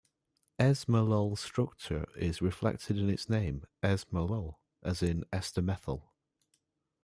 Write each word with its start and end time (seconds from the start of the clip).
Esmolol's 0.59 1.39
structure 1.39 2.07
is 2.17 2.41
reflected 2.41 2.97
in 2.97 3.07
its 3.07 3.29
name, 3.29 3.65
es-molol 3.83 4.55
as 4.81 5.03
in 5.03 5.23
ester-methyl. 5.31 6.11